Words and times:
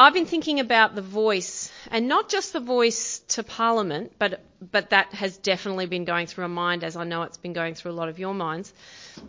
I've 0.00 0.14
been 0.14 0.24
thinking 0.24 0.60
about 0.60 0.94
the 0.94 1.02
voice, 1.02 1.70
and 1.90 2.08
not 2.08 2.30
just 2.30 2.54
the 2.54 2.60
voice 2.60 3.18
to 3.28 3.42
Parliament, 3.42 4.12
but 4.18 4.40
but 4.72 4.90
that 4.90 5.12
has 5.12 5.36
definitely 5.36 5.84
been 5.84 6.06
going 6.06 6.26
through 6.26 6.48
my 6.48 6.54
mind, 6.54 6.84
as 6.84 6.96
I 6.96 7.04
know 7.04 7.20
it's 7.24 7.36
been 7.36 7.52
going 7.52 7.74
through 7.74 7.90
a 7.90 7.98
lot 8.00 8.08
of 8.08 8.18
your 8.18 8.32
minds, 8.32 8.72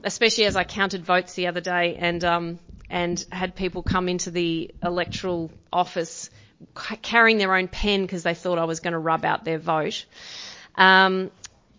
especially 0.06 0.46
as 0.46 0.56
I 0.56 0.64
counted 0.64 1.04
votes 1.04 1.34
the 1.34 1.48
other 1.48 1.60
day 1.60 1.98
and 1.98 2.24
um, 2.24 2.60
and 2.90 3.26
had 3.34 3.54
people 3.54 3.84
come 3.84 4.08
into 4.08 4.32
the 4.32 4.74
electoral 4.82 5.52
office 5.74 6.30
carrying 7.02 7.38
their 7.38 7.54
own 7.54 7.68
pen 7.68 8.04
because 8.04 8.24
they 8.24 8.34
thought 8.34 8.58
I 8.58 8.64
was 8.64 8.80
going 8.80 8.94
to 8.94 9.00
rub 9.00 9.26
out 9.26 9.44
their 9.44 9.60
vote. 9.60 10.06
Um, 10.76 11.32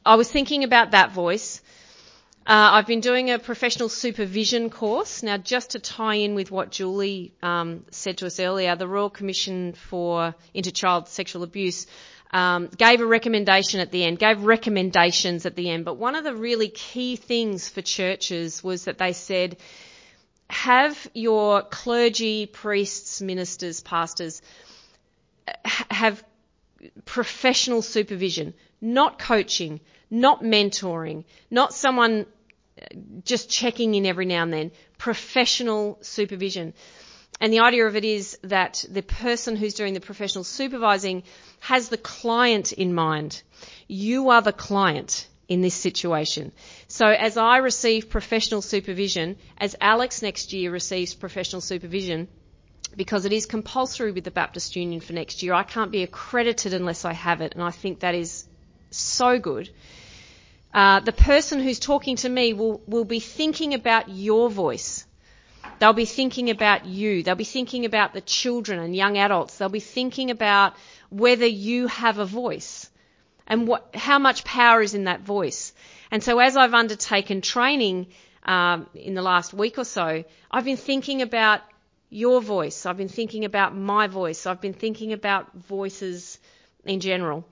I 0.04 0.16
was 0.16 0.30
thinking 0.30 0.64
about 0.64 0.90
that 0.90 1.12
voice. 1.12 1.61
Uh, 2.44 2.74
I've 2.74 2.88
been 2.88 3.00
doing 3.00 3.30
a 3.30 3.38
professional 3.38 3.88
supervision 3.88 4.68
course. 4.68 5.22
Now, 5.22 5.36
just 5.36 5.70
to 5.70 5.78
tie 5.78 6.16
in 6.16 6.34
with 6.34 6.50
what 6.50 6.72
Julie 6.72 7.32
um, 7.40 7.84
said 7.92 8.18
to 8.18 8.26
us 8.26 8.40
earlier, 8.40 8.74
the 8.74 8.88
Royal 8.88 9.10
Commission 9.10 9.74
for 9.74 10.34
Into 10.52 10.72
Child 10.72 11.06
Sexual 11.06 11.44
Abuse 11.44 11.86
um, 12.32 12.68
gave 12.76 13.00
a 13.00 13.06
recommendation 13.06 13.78
at 13.78 13.92
the 13.92 14.02
end, 14.02 14.18
gave 14.18 14.42
recommendations 14.42 15.46
at 15.46 15.54
the 15.54 15.70
end. 15.70 15.84
But 15.84 15.98
one 15.98 16.16
of 16.16 16.24
the 16.24 16.34
really 16.34 16.68
key 16.68 17.14
things 17.14 17.68
for 17.68 17.80
churches 17.80 18.64
was 18.64 18.86
that 18.86 18.98
they 18.98 19.12
said, 19.12 19.58
have 20.50 21.08
your 21.14 21.62
clergy, 21.62 22.46
priests, 22.46 23.22
ministers, 23.22 23.82
pastors 23.82 24.42
have 25.64 26.24
professional 27.04 27.82
supervision, 27.82 28.54
not 28.80 29.20
coaching, 29.20 29.80
not 30.12 30.42
mentoring, 30.42 31.24
not 31.50 31.72
someone 31.72 32.26
uh, 32.80 32.84
just 33.24 33.50
checking 33.50 33.94
in 33.94 34.04
every 34.04 34.26
now 34.26 34.42
and 34.42 34.52
then, 34.52 34.70
professional 34.98 35.98
supervision. 36.02 36.74
And 37.40 37.52
the 37.52 37.60
idea 37.60 37.86
of 37.86 37.96
it 37.96 38.04
is 38.04 38.38
that 38.42 38.84
the 38.88 39.02
person 39.02 39.56
who's 39.56 39.74
doing 39.74 39.94
the 39.94 40.00
professional 40.00 40.44
supervising 40.44 41.22
has 41.60 41.88
the 41.88 41.96
client 41.96 42.72
in 42.72 42.94
mind. 42.94 43.42
You 43.88 44.28
are 44.28 44.42
the 44.42 44.52
client 44.52 45.26
in 45.48 45.62
this 45.62 45.74
situation. 45.74 46.52
So 46.88 47.06
as 47.06 47.38
I 47.38 47.56
receive 47.56 48.10
professional 48.10 48.60
supervision, 48.60 49.36
as 49.56 49.74
Alex 49.80 50.20
next 50.20 50.52
year 50.52 50.70
receives 50.70 51.14
professional 51.14 51.62
supervision, 51.62 52.28
because 52.96 53.24
it 53.24 53.32
is 53.32 53.46
compulsory 53.46 54.12
with 54.12 54.24
the 54.24 54.30
Baptist 54.30 54.76
Union 54.76 55.00
for 55.00 55.14
next 55.14 55.42
year. 55.42 55.54
I 55.54 55.62
can't 55.62 55.90
be 55.90 56.02
accredited 56.02 56.74
unless 56.74 57.06
I 57.06 57.14
have 57.14 57.40
it, 57.40 57.54
and 57.54 57.62
I 57.62 57.70
think 57.70 58.00
that 58.00 58.14
is 58.14 58.46
so 58.90 59.38
good. 59.38 59.70
Uh, 60.72 61.00
the 61.00 61.12
person 61.12 61.60
who's 61.60 61.78
talking 61.78 62.16
to 62.16 62.28
me 62.28 62.54
will, 62.54 62.80
will 62.86 63.04
be 63.04 63.20
thinking 63.20 63.74
about 63.74 64.08
your 64.08 64.48
voice. 64.48 65.06
They'll 65.78 65.92
be 65.92 66.06
thinking 66.06 66.50
about 66.50 66.86
you. 66.86 67.22
They'll 67.22 67.34
be 67.34 67.44
thinking 67.44 67.84
about 67.84 68.14
the 68.14 68.20
children 68.20 68.78
and 68.78 68.96
young 68.96 69.18
adults. 69.18 69.58
They'll 69.58 69.68
be 69.68 69.80
thinking 69.80 70.30
about 70.30 70.74
whether 71.10 71.46
you 71.46 71.88
have 71.88 72.18
a 72.18 72.24
voice 72.24 72.88
and 73.46 73.66
what, 73.66 73.94
how 73.94 74.18
much 74.18 74.44
power 74.44 74.80
is 74.80 74.94
in 74.94 75.04
that 75.04 75.20
voice. 75.20 75.72
And 76.10 76.22
so 76.22 76.38
as 76.38 76.56
I've 76.56 76.74
undertaken 76.74 77.40
training 77.40 78.06
um, 78.44 78.86
in 78.94 79.14
the 79.14 79.22
last 79.22 79.52
week 79.52 79.78
or 79.78 79.84
so, 79.84 80.24
I've 80.50 80.64
been 80.64 80.76
thinking 80.76 81.20
about 81.20 81.60
your 82.08 82.40
voice. 82.40 82.86
I've 82.86 82.96
been 82.96 83.08
thinking 83.08 83.44
about 83.44 83.76
my 83.76 84.06
voice. 84.06 84.46
I've 84.46 84.60
been 84.60 84.74
thinking 84.74 85.12
about 85.12 85.52
voices 85.54 86.38
in 86.84 87.00
general. 87.00 87.44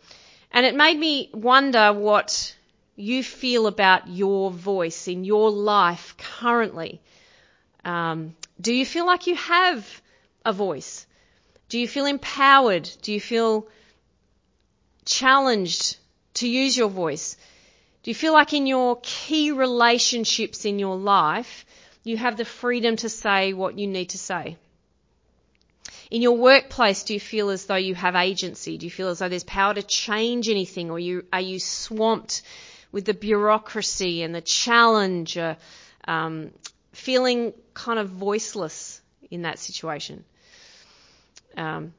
And 0.52 0.64
it 0.66 0.74
made 0.74 0.98
me 0.98 1.30
wonder 1.32 1.92
what 1.92 2.54
you 3.00 3.22
feel 3.22 3.66
about 3.66 4.08
your 4.08 4.50
voice 4.50 5.08
in 5.08 5.24
your 5.24 5.50
life 5.50 6.14
currently. 6.18 7.00
Um, 7.84 8.34
do 8.60 8.74
you 8.74 8.84
feel 8.84 9.06
like 9.06 9.26
you 9.26 9.36
have 9.36 10.02
a 10.44 10.52
voice? 10.52 11.06
Do 11.68 11.78
you 11.78 11.88
feel 11.88 12.06
empowered? 12.06 12.90
Do 13.02 13.12
you 13.12 13.20
feel 13.20 13.66
challenged 15.04 15.96
to 16.34 16.48
use 16.48 16.76
your 16.76 16.88
voice? 16.88 17.36
Do 18.02 18.10
you 18.10 18.14
feel 18.14 18.32
like 18.32 18.52
in 18.52 18.66
your 18.66 18.98
key 19.02 19.50
relationships 19.50 20.64
in 20.64 20.78
your 20.78 20.96
life, 20.96 21.64
you 22.02 22.16
have 22.16 22.36
the 22.36 22.44
freedom 22.44 22.96
to 22.96 23.08
say 23.08 23.52
what 23.52 23.78
you 23.78 23.86
need 23.86 24.10
to 24.10 24.18
say. 24.18 24.56
In 26.10 26.22
your 26.22 26.36
workplace, 26.36 27.04
do 27.04 27.14
you 27.14 27.20
feel 27.20 27.50
as 27.50 27.66
though 27.66 27.76
you 27.76 27.94
have 27.94 28.16
agency? 28.16 28.78
Do 28.78 28.86
you 28.86 28.90
feel 28.90 29.08
as 29.08 29.20
though 29.20 29.28
there's 29.28 29.44
power 29.44 29.74
to 29.74 29.82
change 29.82 30.48
anything 30.48 30.90
or 30.90 30.98
you, 30.98 31.24
are 31.32 31.40
you 31.40 31.60
swamped 31.60 32.42
with 32.92 33.04
the 33.04 33.14
bureaucracy 33.14 34.22
and 34.22 34.34
the 34.34 34.40
challenge, 34.40 35.36
uh, 35.36 35.54
um, 36.06 36.50
feeling 36.92 37.52
kind 37.74 37.98
of 37.98 38.08
voiceless 38.08 39.00
in 39.30 39.42
that 39.42 39.58
situation? 39.58 40.24
Um, 41.56 41.92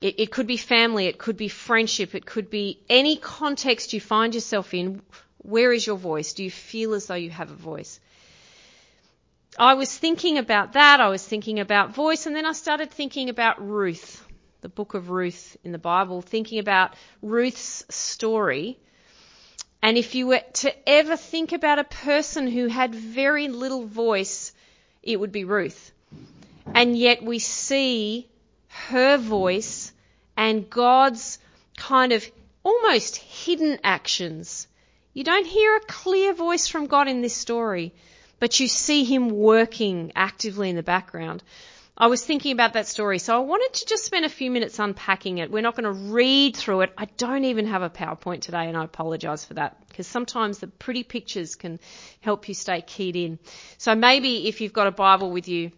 it, 0.00 0.20
it 0.20 0.30
could 0.30 0.46
be 0.46 0.56
family, 0.56 1.06
it 1.06 1.18
could 1.18 1.36
be 1.36 1.48
friendship, 1.48 2.14
it 2.14 2.26
could 2.26 2.50
be 2.50 2.80
any 2.88 3.16
context 3.16 3.92
you 3.92 4.00
find 4.00 4.34
yourself 4.34 4.74
in. 4.74 5.02
Where 5.38 5.72
is 5.72 5.86
your 5.86 5.96
voice? 5.96 6.32
Do 6.32 6.44
you 6.44 6.50
feel 6.50 6.94
as 6.94 7.06
though 7.06 7.14
you 7.14 7.30
have 7.30 7.50
a 7.50 7.54
voice? 7.54 8.00
I 9.58 9.74
was 9.74 9.96
thinking 9.96 10.38
about 10.38 10.72
that. 10.72 11.00
I 11.00 11.08
was 11.08 11.24
thinking 11.24 11.60
about 11.60 11.94
voice, 11.94 12.26
and 12.26 12.34
then 12.34 12.44
I 12.44 12.52
started 12.52 12.90
thinking 12.90 13.28
about 13.28 13.66
Ruth, 13.66 14.26
the 14.62 14.68
book 14.68 14.94
of 14.94 15.10
Ruth 15.10 15.56
in 15.62 15.70
the 15.72 15.78
Bible, 15.78 16.22
thinking 16.22 16.58
about 16.58 16.94
Ruth's 17.22 17.84
story. 17.88 18.78
And 19.84 19.98
if 19.98 20.14
you 20.14 20.28
were 20.28 20.40
to 20.54 20.88
ever 20.88 21.14
think 21.16 21.52
about 21.52 21.78
a 21.78 21.84
person 21.84 22.46
who 22.46 22.68
had 22.68 22.94
very 22.94 23.48
little 23.48 23.86
voice, 23.86 24.52
it 25.02 25.20
would 25.20 25.30
be 25.30 25.44
Ruth. 25.44 25.92
And 26.74 26.96
yet 26.96 27.22
we 27.22 27.38
see 27.38 28.26
her 28.88 29.18
voice 29.18 29.92
and 30.38 30.70
God's 30.70 31.38
kind 31.76 32.12
of 32.12 32.24
almost 32.62 33.16
hidden 33.16 33.78
actions. 33.84 34.66
You 35.12 35.22
don't 35.22 35.46
hear 35.46 35.76
a 35.76 35.80
clear 35.80 36.32
voice 36.32 36.66
from 36.66 36.86
God 36.86 37.06
in 37.06 37.20
this 37.20 37.36
story 37.36 37.92
but 38.44 38.60
you 38.60 38.68
see 38.68 39.04
him 39.04 39.30
working 39.30 40.12
actively 40.14 40.68
in 40.68 40.76
the 40.76 40.82
background. 40.82 41.42
I 41.96 42.08
was 42.08 42.24
thinking 42.24 42.50
about 42.50 42.72
that 42.72 42.88
story, 42.88 43.20
so 43.20 43.36
I 43.36 43.38
wanted 43.38 43.72
to 43.74 43.86
just 43.86 44.04
spend 44.04 44.24
a 44.24 44.28
few 44.28 44.50
minutes 44.50 44.80
unpacking 44.80 45.38
it. 45.38 45.52
We're 45.52 45.62
not 45.62 45.76
going 45.76 45.84
to 45.84 46.12
read 46.12 46.56
through 46.56 46.80
it. 46.80 46.92
I 46.98 47.04
don't 47.04 47.44
even 47.44 47.66
have 47.66 47.82
a 47.82 47.90
PowerPoint 47.90 48.40
today, 48.40 48.66
and 48.66 48.76
I 48.76 48.82
apologise 48.82 49.44
for 49.44 49.54
that 49.54 49.76
because 49.86 50.08
sometimes 50.08 50.58
the 50.58 50.66
pretty 50.66 51.04
pictures 51.04 51.54
can 51.54 51.78
help 52.20 52.48
you 52.48 52.54
stay 52.54 52.80
keyed 52.80 53.14
in. 53.14 53.38
So 53.78 53.94
maybe 53.94 54.48
if 54.48 54.60
you've 54.60 54.72
got 54.72 54.88
a 54.88 54.90
Bible 54.90 55.30
with 55.30 55.46
you, 55.46 55.70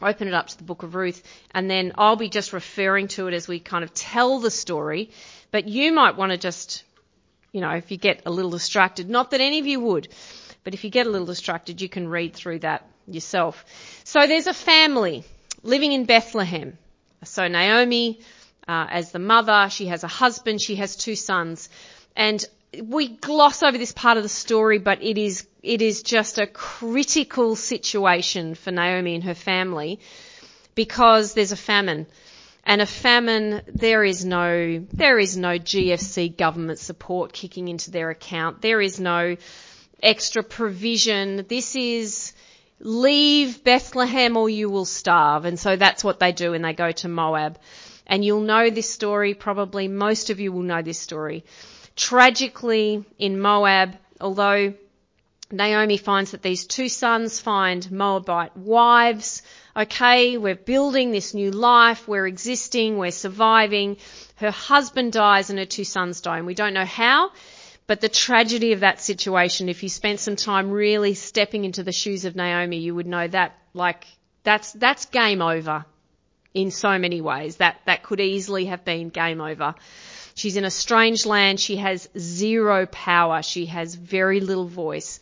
open 0.00 0.26
it 0.26 0.32
up 0.32 0.46
to 0.46 0.56
the 0.56 0.64
book 0.64 0.84
of 0.84 0.94
Ruth, 0.94 1.22
and 1.50 1.68
then 1.68 1.92
I'll 1.98 2.16
be 2.16 2.30
just 2.30 2.54
referring 2.54 3.08
to 3.08 3.28
it 3.28 3.34
as 3.34 3.46
we 3.46 3.60
kind 3.60 3.84
of 3.84 3.92
tell 3.92 4.38
the 4.38 4.50
story. 4.50 5.10
But 5.50 5.68
you 5.68 5.92
might 5.92 6.16
want 6.16 6.32
to 6.32 6.38
just, 6.38 6.82
you 7.52 7.60
know, 7.60 7.72
if 7.72 7.90
you 7.90 7.98
get 7.98 8.22
a 8.24 8.30
little 8.30 8.52
distracted, 8.52 9.10
not 9.10 9.32
that 9.32 9.42
any 9.42 9.58
of 9.58 9.66
you 9.66 9.80
would, 9.80 10.08
but 10.64 10.72
if 10.72 10.82
you 10.82 10.88
get 10.88 11.06
a 11.06 11.10
little 11.10 11.26
distracted, 11.26 11.82
you 11.82 11.90
can 11.90 12.08
read 12.08 12.32
through 12.32 12.60
that 12.60 12.88
yourself. 13.06 13.66
So 14.04 14.26
there's 14.26 14.46
a 14.46 14.54
family 14.54 15.24
living 15.62 15.92
in 15.92 16.04
Bethlehem. 16.04 16.76
So 17.24 17.48
Naomi, 17.48 18.20
uh, 18.66 18.86
as 18.90 19.12
the 19.12 19.18
mother, 19.18 19.68
she 19.70 19.86
has 19.86 20.04
a 20.04 20.08
husband, 20.08 20.60
she 20.60 20.76
has 20.76 20.96
two 20.96 21.16
sons. 21.16 21.68
And 22.16 22.44
we 22.82 23.08
gloss 23.08 23.62
over 23.62 23.78
this 23.78 23.92
part 23.92 24.16
of 24.16 24.22
the 24.22 24.28
story, 24.28 24.78
but 24.78 25.02
it 25.02 25.18
is, 25.18 25.46
it 25.62 25.82
is 25.82 26.02
just 26.02 26.38
a 26.38 26.46
critical 26.46 27.54
situation 27.56 28.54
for 28.54 28.70
Naomi 28.70 29.14
and 29.14 29.24
her 29.24 29.34
family 29.34 30.00
because 30.74 31.34
there's 31.34 31.52
a 31.52 31.56
famine. 31.56 32.06
And 32.64 32.80
a 32.80 32.86
famine, 32.86 33.62
there 33.66 34.04
is 34.04 34.24
no, 34.24 34.84
there 34.92 35.18
is 35.18 35.36
no 35.36 35.58
GFC 35.58 36.36
government 36.36 36.78
support 36.78 37.32
kicking 37.32 37.68
into 37.68 37.90
their 37.90 38.10
account. 38.10 38.62
There 38.62 38.80
is 38.80 39.00
no, 39.00 39.36
extra 40.02 40.42
provision. 40.42 41.46
This 41.48 41.76
is 41.76 42.32
leave 42.82 43.62
Bethlehem 43.62 44.36
or 44.36 44.50
you 44.50 44.68
will 44.68 44.84
starve. 44.84 45.44
And 45.44 45.58
so 45.58 45.76
that's 45.76 46.04
what 46.04 46.18
they 46.18 46.32
do 46.32 46.52
and 46.52 46.64
they 46.64 46.72
go 46.72 46.92
to 46.92 47.08
Moab. 47.08 47.58
And 48.06 48.24
you'll 48.24 48.40
know 48.40 48.68
this 48.68 48.92
story, 48.92 49.34
probably 49.34 49.88
most 49.88 50.30
of 50.30 50.40
you 50.40 50.52
will 50.52 50.62
know 50.62 50.82
this 50.82 50.98
story. 50.98 51.44
Tragically, 51.94 53.04
in 53.18 53.40
Moab, 53.40 53.96
although 54.20 54.74
Naomi 55.52 55.98
finds 55.98 56.32
that 56.32 56.42
these 56.42 56.66
two 56.66 56.88
sons 56.88 57.38
find 57.38 57.90
Moabite 57.92 58.56
wives, 58.56 59.42
okay, 59.76 60.36
we're 60.36 60.56
building 60.56 61.12
this 61.12 61.34
new 61.34 61.50
life, 61.50 62.08
we're 62.08 62.26
existing, 62.26 62.98
we're 62.98 63.10
surviving. 63.10 63.98
Her 64.36 64.50
husband 64.50 65.12
dies 65.12 65.50
and 65.50 65.58
her 65.58 65.66
two 65.66 65.84
sons 65.84 66.22
die, 66.22 66.38
and 66.38 66.46
we 66.46 66.54
don't 66.54 66.74
know 66.74 66.86
how. 66.86 67.30
But 67.92 68.00
the 68.00 68.08
tragedy 68.08 68.72
of 68.72 68.80
that 68.80 69.02
situation, 69.02 69.68
if 69.68 69.82
you 69.82 69.90
spent 69.90 70.18
some 70.18 70.34
time 70.34 70.70
really 70.70 71.12
stepping 71.12 71.66
into 71.66 71.82
the 71.82 71.92
shoes 71.92 72.24
of 72.24 72.34
Naomi, 72.34 72.78
you 72.78 72.94
would 72.94 73.06
know 73.06 73.28
that, 73.28 73.54
like, 73.74 74.06
that's, 74.44 74.72
that's 74.72 75.04
game 75.04 75.42
over 75.42 75.84
in 76.54 76.70
so 76.70 76.98
many 76.98 77.20
ways. 77.20 77.56
That, 77.56 77.82
that 77.84 78.02
could 78.02 78.18
easily 78.18 78.64
have 78.64 78.82
been 78.82 79.10
game 79.10 79.42
over. 79.42 79.74
She's 80.34 80.56
in 80.56 80.64
a 80.64 80.70
strange 80.70 81.26
land. 81.26 81.60
She 81.60 81.76
has 81.76 82.08
zero 82.18 82.86
power. 82.86 83.42
She 83.42 83.66
has 83.66 83.94
very 83.94 84.40
little 84.40 84.68
voice. 84.68 85.20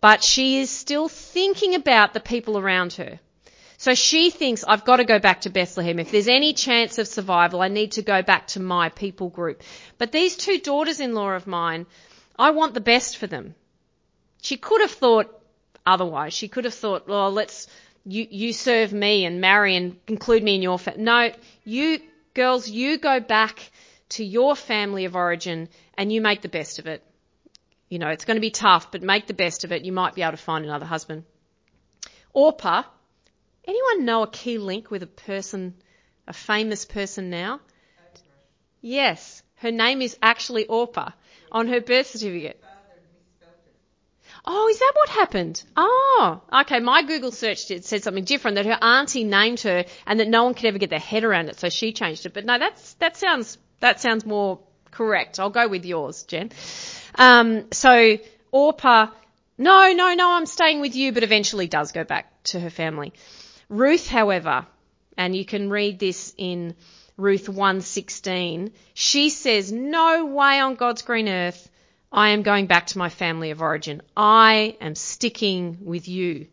But 0.00 0.24
she 0.24 0.60
is 0.60 0.70
still 0.70 1.08
thinking 1.08 1.74
about 1.74 2.14
the 2.14 2.20
people 2.20 2.56
around 2.56 2.94
her. 2.94 3.20
So 3.80 3.94
she 3.94 4.30
thinks, 4.30 4.64
I've 4.64 4.84
got 4.84 4.96
to 4.96 5.04
go 5.04 5.20
back 5.20 5.42
to 5.42 5.50
Bethlehem. 5.50 6.00
If 6.00 6.10
there's 6.10 6.26
any 6.26 6.52
chance 6.52 6.98
of 6.98 7.06
survival, 7.06 7.62
I 7.62 7.68
need 7.68 7.92
to 7.92 8.02
go 8.02 8.22
back 8.22 8.48
to 8.48 8.60
my 8.60 8.88
people 8.88 9.28
group. 9.28 9.62
But 9.98 10.10
these 10.10 10.36
two 10.36 10.58
daughters-in-law 10.58 11.30
of 11.30 11.46
mine, 11.46 11.86
I 12.36 12.50
want 12.50 12.74
the 12.74 12.80
best 12.80 13.18
for 13.18 13.28
them. 13.28 13.54
She 14.42 14.56
could 14.56 14.80
have 14.80 14.90
thought 14.90 15.32
otherwise. 15.86 16.34
She 16.34 16.48
could 16.48 16.64
have 16.64 16.74
thought, 16.74 17.06
well, 17.06 17.30
let's, 17.30 17.68
you, 18.04 18.26
you 18.28 18.52
serve 18.52 18.92
me 18.92 19.24
and 19.24 19.40
marry 19.40 19.76
and 19.76 19.96
include 20.08 20.42
me 20.42 20.56
in 20.56 20.62
your 20.62 20.80
family. 20.80 21.02
No, 21.04 21.30
you 21.62 22.00
girls, 22.34 22.68
you 22.68 22.98
go 22.98 23.20
back 23.20 23.70
to 24.10 24.24
your 24.24 24.56
family 24.56 25.04
of 25.04 25.14
origin 25.14 25.68
and 25.96 26.12
you 26.12 26.20
make 26.20 26.42
the 26.42 26.48
best 26.48 26.80
of 26.80 26.88
it. 26.88 27.04
You 27.88 28.00
know, 28.00 28.08
it's 28.08 28.24
going 28.24 28.36
to 28.36 28.40
be 28.40 28.50
tough, 28.50 28.90
but 28.90 29.02
make 29.02 29.28
the 29.28 29.34
best 29.34 29.62
of 29.62 29.70
it. 29.70 29.84
You 29.84 29.92
might 29.92 30.16
be 30.16 30.22
able 30.22 30.32
to 30.32 30.36
find 30.36 30.64
another 30.64 30.84
husband. 30.84 31.22
Orpah, 32.32 32.82
anyone 33.68 34.04
know 34.04 34.22
a 34.22 34.26
key 34.30 34.58
link 34.58 34.90
with 34.90 35.02
a 35.02 35.06
person, 35.06 35.74
a 36.26 36.32
famous 36.32 36.84
person 36.84 37.30
now? 37.30 37.60
Yes, 38.80 39.42
her 39.56 39.70
name 39.70 40.02
is 40.02 40.16
actually 40.22 40.66
Orpah 40.66 41.10
on 41.52 41.68
her 41.68 41.80
birth 41.80 42.06
certificate. 42.06 42.62
Oh, 44.44 44.68
is 44.68 44.78
that 44.78 44.92
what 44.94 45.08
happened? 45.10 45.62
Oh, 45.76 46.40
okay. 46.60 46.78
My 46.80 47.02
Google 47.02 47.32
search 47.32 47.66
did, 47.66 47.84
said 47.84 48.02
something 48.02 48.24
different 48.24 48.54
that 48.54 48.66
her 48.66 48.78
auntie 48.80 49.24
named 49.24 49.60
her 49.60 49.84
and 50.06 50.20
that 50.20 50.28
no 50.28 50.44
one 50.44 50.54
could 50.54 50.66
ever 50.66 50.78
get 50.78 50.90
their 50.90 50.98
head 50.98 51.24
around 51.24 51.48
it, 51.48 51.58
so 51.58 51.68
she 51.68 51.92
changed 51.92 52.24
it. 52.24 52.32
But 52.32 52.46
no, 52.46 52.58
that's 52.58 52.94
that 52.94 53.16
sounds 53.16 53.58
that 53.80 54.00
sounds 54.00 54.24
more 54.24 54.60
correct. 54.90 55.38
I'll 55.38 55.50
go 55.50 55.68
with 55.68 55.84
yours, 55.84 56.22
Jen. 56.22 56.50
Um, 57.16 57.70
so 57.72 58.16
Orpah, 58.50 59.08
no, 59.58 59.92
no, 59.92 60.14
no, 60.14 60.32
I'm 60.32 60.46
staying 60.46 60.80
with 60.80 60.94
you, 60.94 61.12
but 61.12 61.24
eventually 61.24 61.66
does 61.66 61.92
go 61.92 62.04
back 62.04 62.32
to 62.44 62.60
her 62.60 62.70
family. 62.70 63.12
Ruth, 63.68 64.08
however, 64.08 64.66
and 65.16 65.36
you 65.36 65.44
can 65.44 65.68
read 65.68 65.98
this 65.98 66.34
in 66.38 66.74
Ruth 67.16 67.48
1:16, 67.48 68.72
she 68.94 69.28
says, 69.28 69.72
"No 69.72 70.24
way 70.24 70.60
on 70.60 70.76
God's 70.76 71.02
green 71.02 71.28
earth 71.28 71.68
I 72.10 72.30
am 72.30 72.42
going 72.42 72.66
back 72.66 72.86
to 72.88 72.98
my 72.98 73.08
family 73.08 73.50
of 73.50 73.60
origin. 73.60 74.00
I 74.16 74.76
am 74.80 74.94
sticking 74.94 75.78
with 75.82 76.08
you." 76.08 76.46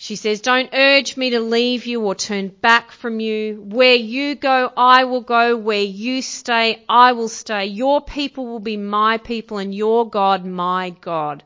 She 0.00 0.14
says, 0.14 0.40
Don't 0.40 0.70
urge 0.72 1.16
me 1.16 1.30
to 1.30 1.40
leave 1.40 1.84
you 1.84 2.02
or 2.02 2.14
turn 2.14 2.48
back 2.48 2.92
from 2.92 3.18
you. 3.18 3.60
Where 3.60 3.96
you 3.96 4.36
go, 4.36 4.72
I 4.76 5.02
will 5.04 5.22
go. 5.22 5.56
Where 5.56 5.82
you 5.82 6.22
stay, 6.22 6.84
I 6.88 7.12
will 7.12 7.28
stay. 7.28 7.66
Your 7.66 8.00
people 8.00 8.46
will 8.46 8.60
be 8.60 8.76
my 8.76 9.18
people 9.18 9.58
and 9.58 9.74
your 9.74 10.08
God, 10.08 10.46
my 10.46 10.90
God. 10.90 11.42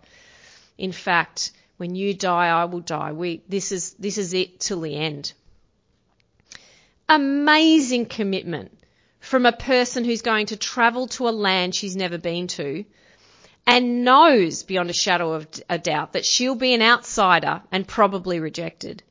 In 0.76 0.92
fact, 0.92 1.52
when 1.82 1.96
you 1.96 2.14
die, 2.14 2.46
I 2.46 2.66
will 2.66 2.78
die. 2.78 3.10
We, 3.10 3.42
this 3.48 3.72
is, 3.72 3.94
this 3.94 4.16
is 4.16 4.34
it 4.34 4.60
till 4.60 4.82
the 4.82 4.94
end. 4.94 5.32
Amazing 7.08 8.06
commitment 8.06 8.78
from 9.18 9.46
a 9.46 9.50
person 9.50 10.04
who's 10.04 10.22
going 10.22 10.46
to 10.46 10.56
travel 10.56 11.08
to 11.08 11.28
a 11.28 11.30
land 11.30 11.74
she's 11.74 11.96
never 11.96 12.18
been 12.18 12.46
to 12.46 12.84
and 13.66 14.04
knows 14.04 14.62
beyond 14.62 14.90
a 14.90 14.92
shadow 14.92 15.32
of 15.32 15.48
a 15.68 15.76
doubt 15.76 16.12
that 16.12 16.24
she'll 16.24 16.54
be 16.54 16.72
an 16.72 16.82
outsider 16.82 17.62
and 17.72 17.88
probably 17.88 18.38
rejected. 18.38 19.02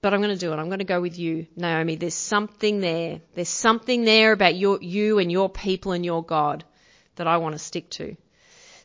But 0.00 0.12
I'm 0.12 0.22
going 0.22 0.36
to 0.36 0.44
do 0.44 0.52
it. 0.52 0.56
I'm 0.56 0.70
going 0.70 0.80
to 0.80 0.84
go 0.96 1.00
with 1.00 1.16
you, 1.20 1.46
Naomi. 1.54 1.94
There's 1.94 2.14
something 2.14 2.80
there. 2.80 3.20
There's 3.36 3.48
something 3.48 4.02
there 4.02 4.32
about 4.32 4.56
your, 4.56 4.82
you 4.82 5.20
and 5.20 5.30
your 5.30 5.48
people 5.48 5.92
and 5.92 6.04
your 6.04 6.24
God 6.24 6.64
that 7.14 7.28
I 7.28 7.36
want 7.36 7.52
to 7.54 7.60
stick 7.60 7.90
to. 7.90 8.16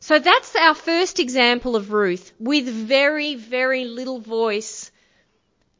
So 0.06 0.20
that's 0.20 0.54
our 0.54 0.76
first 0.76 1.18
example 1.18 1.74
of 1.74 1.90
Ruth 1.90 2.32
with 2.38 2.68
very, 2.68 3.34
very 3.34 3.86
little 3.86 4.20
voice 4.20 4.92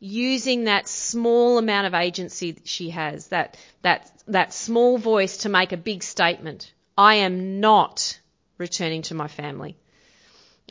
using 0.01 0.65
that 0.65 0.89
small 0.89 1.59
amount 1.59 1.87
of 1.87 1.95
agency 1.95 2.51
that 2.51 2.67
she 2.67 2.91
has, 2.91 3.29
that, 3.29 3.57
that, 3.83 4.11
that 4.27 4.53
small 4.53 4.99
voice 4.99 5.37
to 5.43 5.49
make 5.49 5.71
a 5.71 5.77
big 5.77 6.03
statement. 6.03 6.73
I 6.99 7.15
am 7.27 7.61
not 7.61 8.19
returning 8.59 9.03
to 9.03 9.15
my 9.15 9.29
family. 9.29 9.77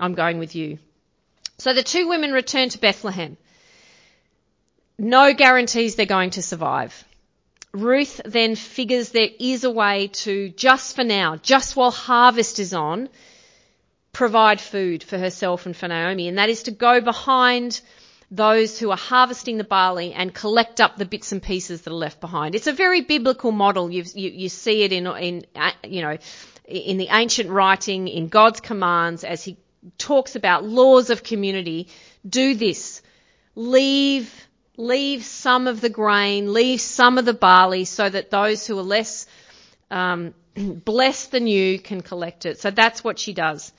I'm 0.01 0.16
going 0.16 0.38
with 0.38 0.54
you. 0.54 0.78
So 1.58 1.74
the 1.74 1.81
two 1.81 2.10
women 2.10 2.34
return 2.34 2.68
to 2.68 2.78
Bethlehem. 2.78 3.38
No 5.00 5.34
guarantees 5.34 5.96
they're 5.96 6.06
going 6.06 6.31
to 6.31 6.42
survive. 6.42 7.06
Ruth 7.72 8.19
then 8.25 8.58
figures 8.58 9.12
there 9.12 9.30
is 9.40 9.63
a 9.63 9.72
way 9.72 10.08
to, 10.25 10.50
just 10.50 10.94
for 10.94 11.06
now, 11.06 11.38
just 11.38 11.78
while 11.78 11.92
harvest 11.92 12.60
is 12.60 12.74
on, 12.74 13.08
provide 14.15 14.62
food 14.62 15.03
for 15.03 15.17
herself 15.17 15.65
and 15.65 15.75
for 15.75 15.89
Naomi. 15.89 16.29
And 16.29 16.38
that 16.38 16.47
is 16.47 16.63
to 16.63 16.71
go 16.71 17.01
behind 17.01 17.81
those 18.31 18.79
who 18.79 18.89
are 18.91 18.97
harvesting 18.97 19.57
the 19.57 19.65
barley 19.65 20.13
and 20.13 20.33
collect 20.33 20.79
up 20.79 20.95
the 20.95 21.06
bits 21.06 21.33
and 21.33 21.44
pieces 21.44 21.81
that 21.81 21.91
are 21.91 21.94
left 21.97 22.21
behind. 22.21 22.56
It's 22.56 22.67
a 22.67 22.71
very 22.71 23.01
biblical 23.01 23.51
model. 23.51 23.91
You, 23.91 24.06
you, 24.13 24.29
you 24.29 24.47
see 24.47 24.83
it 24.83 24.94
in, 24.94 25.06
in, 25.06 25.45
you 25.83 26.01
know, 26.01 26.17
in 26.63 26.97
the 26.97 27.09
ancient 27.12 27.50
writing, 27.50 28.07
in 28.07 28.29
God's 28.29 28.62
commands, 28.62 29.25
as 29.25 29.44
he 29.44 29.57
talks 29.97 30.38
about 30.38 30.63
laws 30.63 31.09
of 31.09 31.21
community, 31.21 31.89
do 32.27 32.56
this. 32.56 33.01
Leave, 33.53 34.33
leave 34.77 35.25
some 35.25 35.67
of 35.67 35.81
the 35.81 35.89
grain, 35.89 36.53
leave 36.53 36.79
some 36.79 37.17
of 37.17 37.25
the 37.25 37.33
barley 37.33 37.83
so 37.83 38.07
that 38.09 38.31
those 38.31 38.65
who 38.65 38.79
are 38.79 38.89
less 38.97 39.27
um, 39.91 40.33
blessed 40.56 41.31
than 41.31 41.47
you 41.47 41.79
can 41.79 42.00
collect 42.00 42.45
it. 42.45 42.62
So 42.62 42.71
that's 42.71 43.03
what 43.03 43.19
she 43.19 43.33
does. 43.33 43.73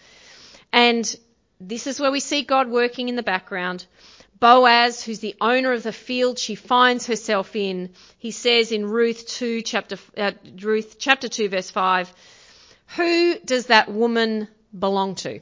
And 0.76 1.16
this 1.58 1.86
is 1.86 1.98
where 1.98 2.12
we 2.12 2.20
see 2.20 2.42
God 2.42 2.68
working 2.68 3.08
in 3.08 3.16
the 3.16 3.22
background. 3.22 3.86
Boaz, 4.38 5.02
who's 5.02 5.20
the 5.20 5.34
owner 5.40 5.72
of 5.72 5.82
the 5.82 5.90
field 5.90 6.38
she 6.38 6.54
finds 6.54 7.06
herself 7.06 7.56
in, 7.56 7.94
he 8.18 8.30
says 8.30 8.72
in 8.72 8.84
Ruth 8.84 9.26
2 9.26 9.62
chapter, 9.62 9.96
uh, 10.18 10.32
Ruth 10.60 10.96
chapter 10.98 11.30
2 11.30 11.48
verse 11.48 11.70
5, 11.70 12.12
who 12.96 13.38
does 13.38 13.68
that 13.68 13.90
woman 13.90 14.48
belong 14.78 15.14
to? 15.14 15.40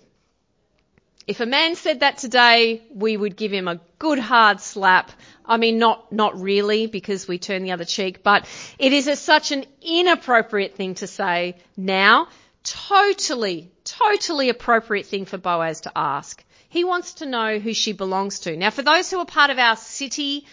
If 1.27 1.41
a 1.41 1.47
man 1.47 1.75
said 1.75 2.01
that 2.01 2.19
today, 2.19 2.83
we 2.95 3.17
would 3.17 3.35
give 3.35 3.53
him 3.53 3.67
a 3.67 3.81
good 3.99 4.21
hard 4.21 4.61
slap. 4.61 5.11
I 5.45 5.57
mean, 5.57 5.79
not, 5.79 6.13
not 6.13 6.41
really 6.41 6.87
because 6.87 7.27
we 7.27 7.39
turn 7.39 7.65
the 7.65 7.73
other 7.73 7.85
cheek, 7.85 8.23
but 8.23 8.47
it 8.79 8.93
is 8.93 9.09
a, 9.09 9.17
such 9.17 9.51
an 9.51 9.65
inappropriate 9.83 10.77
thing 10.77 10.95
to 10.97 11.09
say 11.09 11.57
now. 11.77 12.29
Totally, 12.65 13.71
totally 13.85 14.49
appropriate 14.49 15.07
thing 15.07 15.27
for 15.27 15.39
Boaz 15.39 15.83
to 15.83 15.93
ask. 15.95 16.43
He 16.71 16.83
wants 16.83 17.15
to 17.15 17.27
know 17.27 17.59
who 17.59 17.75
she 17.75 17.93
belongs 17.93 18.41
to. 18.41 18.57
Now, 18.57 18.71
for 18.71 18.83
those 18.83 19.11
who 19.11 19.19
are 19.19 19.27
part 19.27 19.51
of 19.51 19.59
our 19.59 19.77
city, 19.77 20.47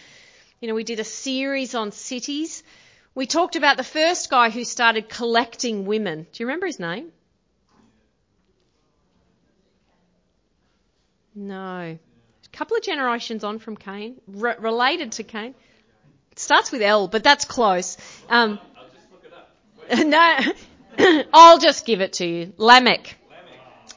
you 0.60 0.68
know, 0.68 0.74
we 0.74 0.84
did 0.84 1.00
a 1.00 1.04
series 1.04 1.74
on 1.74 1.90
cities. 1.90 2.62
We 3.14 3.26
talked 3.26 3.56
about 3.56 3.76
the 3.76 3.84
first 3.84 4.30
guy 4.30 4.50
who 4.50 4.64
started 4.64 5.08
collecting 5.08 5.86
women. 5.86 6.26
Do 6.32 6.42
you 6.42 6.46
remember 6.46 6.66
his 6.66 6.78
name? 6.78 7.10
No. 11.34 11.98
A 11.98 12.56
couple 12.56 12.76
of 12.76 12.82
generations 12.82 13.42
on 13.42 13.58
from 13.58 13.76
Cain, 13.76 14.20
R- 14.40 14.56
related 14.58 15.12
to 15.12 15.24
Cain. 15.24 15.54
It 16.30 16.38
starts 16.38 16.70
with 16.70 16.82
L, 16.82 17.08
but 17.08 17.24
that's 17.24 17.46
close. 17.46 17.96
Um, 18.28 18.58
I'll 18.76 18.84
just 18.84 19.10
look 19.10 19.24
it 19.24 19.32
up. 19.32 20.06
no, 20.46 20.52
I'll 21.32 21.58
just 21.58 21.86
give 21.86 22.00
it 22.00 22.14
to 22.14 22.26
you. 22.26 22.52
Lamech. 22.56 23.16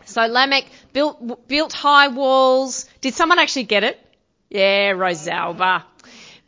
So 0.05 0.25
Lamech 0.27 0.65
built 0.93 1.47
built 1.47 1.73
high 1.73 2.09
walls. 2.09 2.85
Did 3.01 3.13
someone 3.13 3.39
actually 3.39 3.63
get 3.63 3.83
it? 3.83 3.99
Yeah, 4.49 4.93
Rosalba. 4.93 5.83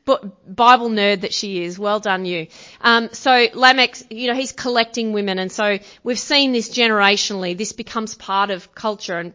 But 0.05 0.55
Bible 0.55 0.89
nerd 0.89 1.21
that 1.21 1.33
she 1.33 1.63
is. 1.63 1.77
Well 1.77 1.99
done 1.99 2.25
you. 2.25 2.47
Um, 2.79 3.09
so 3.11 3.47
Lamech, 3.53 3.97
you 4.09 4.27
know, 4.27 4.35
he's 4.35 4.53
collecting 4.53 5.11
women, 5.11 5.37
and 5.37 5.51
so 5.51 5.79
we've 6.03 6.19
seen 6.19 6.53
this 6.53 6.69
generationally. 6.69 7.57
This 7.57 7.73
becomes 7.73 8.15
part 8.15 8.49
of 8.49 8.73
culture, 8.73 9.17
and 9.17 9.33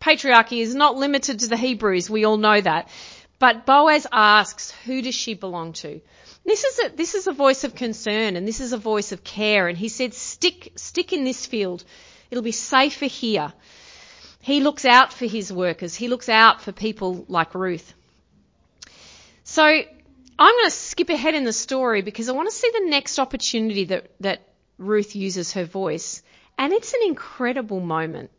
patriarchy 0.00 0.60
is 0.60 0.74
not 0.74 0.96
limited 0.96 1.40
to 1.40 1.48
the 1.48 1.56
Hebrews. 1.56 2.10
We 2.10 2.24
all 2.24 2.36
know 2.36 2.60
that. 2.60 2.88
But 3.38 3.66
Boaz 3.66 4.06
asks, 4.10 4.72
who 4.84 5.00
does 5.02 5.14
she 5.14 5.34
belong 5.34 5.72
to? 5.74 6.00
This 6.48 6.64
is 6.64 6.78
a, 6.78 6.96
this 6.96 7.14
is 7.14 7.26
a 7.26 7.32
voice 7.32 7.64
of 7.64 7.74
concern, 7.74 8.34
and 8.34 8.48
this 8.48 8.60
is 8.60 8.72
a 8.72 8.78
voice 8.78 9.12
of 9.12 9.22
care. 9.22 9.68
And 9.68 9.76
he 9.76 9.90
said, 9.90 10.14
stick, 10.14 10.72
stick 10.76 11.12
in 11.12 11.24
this 11.24 11.44
field. 11.44 11.84
It'll 12.30 12.42
be 12.42 12.52
safer 12.52 13.04
here. 13.04 13.52
He 14.40 14.62
looks 14.62 14.86
out 14.86 15.12
for 15.12 15.26
his 15.26 15.52
workers. 15.52 15.94
He 15.94 16.08
looks 16.08 16.30
out 16.30 16.62
for 16.62 16.72
people 16.72 17.26
like 17.28 17.54
Ruth. 17.54 17.92
So 19.44 19.62
I'm 19.62 19.84
going 20.38 20.64
to 20.64 20.70
skip 20.70 21.10
ahead 21.10 21.34
in 21.34 21.44
the 21.44 21.52
story 21.52 22.00
because 22.00 22.30
I 22.30 22.32
want 22.32 22.48
to 22.48 22.56
see 22.56 22.70
the 22.72 22.88
next 22.88 23.18
opportunity 23.18 23.84
that, 23.84 24.10
that 24.20 24.40
Ruth 24.78 25.14
uses 25.14 25.52
her 25.52 25.66
voice. 25.66 26.22
And 26.56 26.72
it's 26.72 26.94
an 26.94 27.00
incredible 27.04 27.80
moment. 27.80 28.30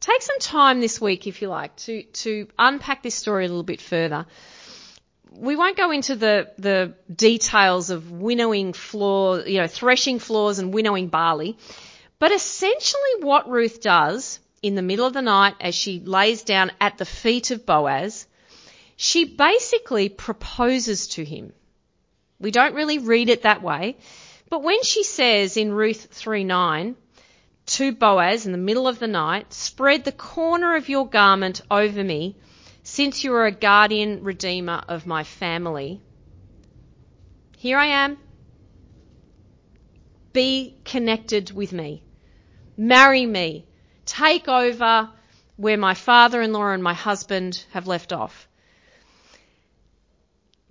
Take 0.00 0.22
some 0.22 0.38
time 0.38 0.80
this 0.80 1.02
week, 1.02 1.26
if 1.26 1.42
you 1.42 1.48
like, 1.48 1.76
to, 1.84 2.02
to 2.02 2.48
unpack 2.58 3.02
this 3.02 3.14
story 3.14 3.44
a 3.44 3.48
little 3.48 3.62
bit 3.62 3.82
further. 3.82 4.24
We 5.32 5.56
won't 5.56 5.76
go 5.76 5.90
into 5.90 6.16
the, 6.16 6.50
the 6.58 6.94
details 7.14 7.90
of 7.90 8.10
winnowing 8.10 8.72
floor, 8.72 9.40
you 9.40 9.58
know, 9.58 9.66
threshing 9.66 10.18
floors 10.18 10.58
and 10.58 10.72
winnowing 10.72 11.08
barley. 11.08 11.56
But 12.18 12.32
essentially 12.32 13.20
what 13.20 13.48
Ruth 13.48 13.80
does 13.80 14.40
in 14.62 14.74
the 14.74 14.82
middle 14.82 15.06
of 15.06 15.12
the 15.12 15.22
night 15.22 15.54
as 15.60 15.74
she 15.74 16.00
lays 16.00 16.42
down 16.42 16.72
at 16.80 16.98
the 16.98 17.04
feet 17.04 17.50
of 17.50 17.64
Boaz 17.64 18.26
she 19.00 19.24
basically 19.24 20.08
proposes 20.08 21.06
to 21.06 21.24
him. 21.24 21.52
We 22.40 22.50
don't 22.50 22.74
really 22.74 22.98
read 22.98 23.28
it 23.28 23.42
that 23.42 23.62
way, 23.62 23.96
but 24.50 24.64
when 24.64 24.82
she 24.82 25.04
says 25.04 25.56
in 25.56 25.72
Ruth 25.72 26.08
3 26.10 26.42
9, 26.42 26.96
to 27.66 27.92
Boaz 27.92 28.44
in 28.44 28.50
the 28.50 28.58
middle 28.58 28.88
of 28.88 28.98
the 28.98 29.06
night, 29.06 29.54
spread 29.54 30.02
the 30.02 30.10
corner 30.10 30.74
of 30.74 30.88
your 30.88 31.06
garment 31.06 31.60
over 31.70 32.02
me, 32.02 32.34
since 32.88 33.22
you 33.22 33.34
are 33.34 33.44
a 33.44 33.52
guardian 33.52 34.24
redeemer 34.24 34.82
of 34.88 35.06
my 35.06 35.22
family. 35.22 36.00
Here 37.58 37.76
I 37.76 37.86
am. 38.04 38.16
Be 40.32 40.74
connected 40.86 41.50
with 41.50 41.70
me. 41.74 42.02
Marry 42.78 43.26
me. 43.26 43.66
Take 44.06 44.48
over 44.48 45.10
where 45.56 45.76
my 45.76 45.92
father 45.92 46.40
in 46.40 46.54
law 46.54 46.70
and 46.70 46.82
my 46.82 46.94
husband 46.94 47.62
have 47.72 47.86
left 47.86 48.14
off. 48.14 48.48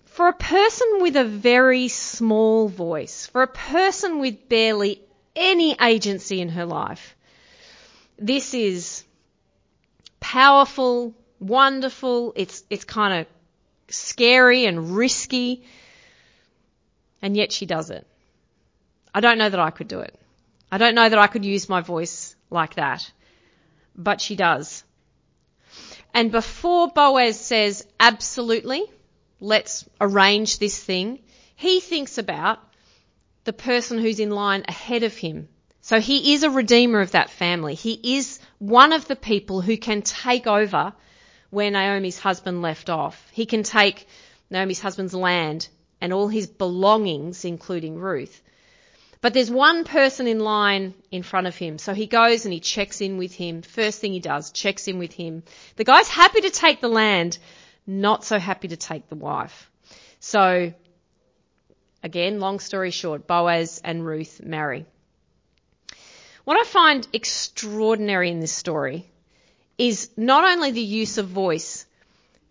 For 0.05 0.27
a 0.27 0.33
person 0.33 0.97
with 1.01 1.15
a 1.15 1.23
very 1.23 1.87
small 1.87 2.67
voice, 2.67 3.27
for 3.27 3.43
a 3.43 3.47
person 3.47 4.17
with 4.17 4.49
barely 4.49 5.03
any 5.35 5.77
agency 5.79 6.41
in 6.41 6.49
her 6.49 6.65
life, 6.65 7.15
this 8.17 8.55
is 8.55 9.03
powerful, 10.19 11.13
wonderful, 11.39 12.33
it's, 12.35 12.63
it's 12.69 12.83
kind 12.83 13.21
of 13.21 13.27
scary 13.89 14.65
and 14.65 14.95
risky, 14.95 15.63
and 17.21 17.35
yet 17.35 17.51
she 17.51 17.65
does 17.65 17.89
it. 17.89 18.05
I 19.13 19.19
don't 19.19 19.37
know 19.37 19.49
that 19.49 19.59
I 19.59 19.71
could 19.71 19.87
do 19.87 19.99
it. 19.99 20.17
I 20.71 20.77
don't 20.77 20.95
know 20.95 21.07
that 21.07 21.19
I 21.19 21.27
could 21.27 21.45
use 21.45 21.69
my 21.69 21.81
voice 21.81 22.35
like 22.49 22.75
that, 22.75 23.09
but 23.95 24.21
she 24.21 24.35
does. 24.35 24.83
And 26.13 26.31
before 26.31 26.89
Boaz 26.89 27.39
says, 27.39 27.85
absolutely, 27.99 28.83
let's 29.39 29.87
arrange 30.01 30.59
this 30.59 30.81
thing, 30.81 31.19
he 31.55 31.79
thinks 31.79 32.17
about 32.17 32.59
the 33.43 33.53
person 33.53 33.99
who's 33.99 34.19
in 34.19 34.29
line 34.29 34.65
ahead 34.67 35.03
of 35.03 35.15
him. 35.15 35.47
So 35.81 35.99
he 36.01 36.33
is 36.33 36.43
a 36.43 36.49
redeemer 36.49 36.99
of 36.99 37.11
that 37.11 37.29
family. 37.29 37.75
He 37.75 38.17
is 38.17 38.39
one 38.59 38.91
of 38.91 39.07
the 39.07 39.15
people 39.15 39.61
who 39.61 39.77
can 39.77 40.01
take 40.01 40.45
over 40.45 40.93
where 41.49 41.71
Naomi's 41.71 42.19
husband 42.19 42.61
left 42.61 42.89
off. 42.89 43.29
He 43.31 43.45
can 43.45 43.63
take 43.63 44.07
Naomi's 44.49 44.79
husband's 44.79 45.13
land 45.13 45.67
and 46.01 46.13
all 46.13 46.27
his 46.27 46.47
belongings, 46.47 47.45
including 47.45 47.97
Ruth. 47.97 48.41
But 49.21 49.33
there's 49.33 49.49
one 49.49 49.83
person 49.83 50.27
in 50.27 50.39
line 50.39 50.93
in 51.11 51.23
front 51.23 51.47
of 51.47 51.55
him. 51.55 51.79
So 51.79 51.93
he 51.93 52.05
goes 52.05 52.45
and 52.45 52.53
he 52.53 52.59
checks 52.59 53.01
in 53.01 53.17
with 53.17 53.33
him. 53.33 53.61
First 53.61 53.99
thing 53.99 54.13
he 54.13 54.19
does, 54.19 54.51
checks 54.51 54.87
in 54.87 54.99
with 54.99 55.13
him. 55.13 55.43
The 55.75 55.83
guy's 55.83 56.07
happy 56.07 56.41
to 56.41 56.49
take 56.51 56.81
the 56.81 56.87
land, 56.87 57.37
not 57.87 58.23
so 58.23 58.37
happy 58.37 58.67
to 58.67 58.77
take 58.77 59.09
the 59.09 59.15
wife. 59.15 59.71
So, 60.19 60.73
again, 62.03 62.39
long 62.39 62.59
story 62.59 62.91
short, 62.91 63.25
Boaz 63.25 63.81
and 63.83 64.05
Ruth 64.05 64.41
marry. 64.43 64.85
What 66.43 66.59
I 66.59 66.63
find 66.63 67.07
extraordinary 67.11 68.29
in 68.29 68.39
this 68.39 68.53
story 68.53 69.09
is 69.77 70.09
not 70.17 70.43
only 70.43 70.71
the 70.71 70.81
use 70.81 71.17
of 71.17 71.27
voice 71.27 71.85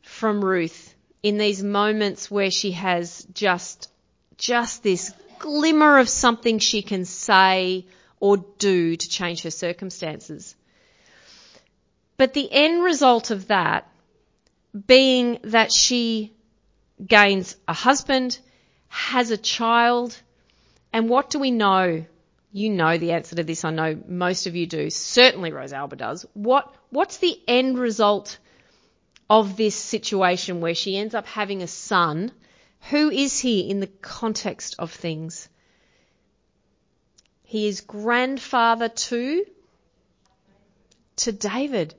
from 0.02 0.45
Ruth 0.45 0.95
in 1.23 1.38
these 1.38 1.62
moments 1.62 2.30
where 2.30 2.50
she 2.50 2.73
has 2.73 3.26
just, 3.33 3.90
just 4.38 4.83
this 4.83 5.12
glimmer 5.38 5.99
of 5.99 6.09
something 6.09 6.59
she 6.59 6.83
can 6.83 7.04
say 7.04 7.85
or 8.21 8.37
do 8.37 8.97
to 8.97 9.09
change 9.09 9.42
her 9.42 9.50
circumstances. 9.50 10.54
But 12.16 12.33
the 12.33 12.50
end 12.50 12.83
result 12.83 13.30
of 13.30 13.49
that 13.49 13.90
being 14.87 15.38
that 15.42 15.73
she 15.73 16.33
gains 17.04 17.56
a 17.66 17.73
husband, 17.73 18.38
has 18.88 19.30
a 19.30 19.37
child, 19.37 20.16
and 20.92 21.09
what 21.09 21.30
do 21.30 21.38
we 21.38 21.50
know? 21.50 22.04
You 22.56 22.70
know 22.70 22.96
the 22.96 23.12
answer 23.12 23.36
to 23.36 23.44
this. 23.44 23.66
I 23.66 23.70
know 23.70 23.98
most 24.08 24.46
of 24.46 24.56
you 24.56 24.66
do. 24.66 24.88
Certainly 24.88 25.50
Rosalba 25.50 25.98
does. 25.98 26.25
What, 26.32 26.75
what's 26.88 27.18
the 27.18 27.38
end 27.46 27.78
result 27.78 28.38
of 29.28 29.58
this 29.58 29.75
situation 29.75 30.62
where 30.62 30.75
she 30.75 30.96
ends 30.96 31.14
up 31.14 31.26
having 31.26 31.62
a 31.62 31.66
son? 31.66 32.32
Who 32.88 33.10
is 33.10 33.38
he 33.38 33.68
in 33.68 33.80
the 33.80 33.88
context 34.00 34.75
of 34.78 34.90
things? 34.90 35.50
He 37.42 37.68
is 37.68 37.82
grandfather 37.82 38.88
to, 38.88 39.44
to 41.16 41.32
David. 41.32 41.94